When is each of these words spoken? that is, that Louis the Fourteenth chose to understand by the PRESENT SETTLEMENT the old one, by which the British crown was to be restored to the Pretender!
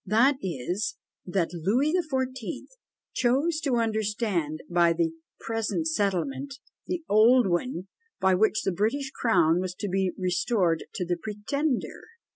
that 0.07 0.35
is, 0.41 0.97
that 1.27 1.51
Louis 1.53 1.91
the 1.91 2.01
Fourteenth 2.09 2.69
chose 3.13 3.59
to 3.59 3.75
understand 3.75 4.61
by 4.67 4.93
the 4.93 5.11
PRESENT 5.41 5.85
SETTLEMENT 5.85 6.55
the 6.87 7.03
old 7.07 7.45
one, 7.47 7.87
by 8.19 8.33
which 8.33 8.63
the 8.63 8.71
British 8.73 9.11
crown 9.11 9.59
was 9.59 9.75
to 9.75 9.87
be 9.87 10.11
restored 10.17 10.85
to 10.95 11.05
the 11.05 11.17
Pretender! 11.17 12.01